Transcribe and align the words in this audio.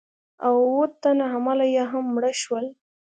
او 0.45 0.53
اووه 0.65 0.87
تنه 1.01 1.25
عمله 1.33 1.65
یې 1.75 1.83
هم 1.91 2.05
مړه 2.15 2.31
شول. 2.41 2.65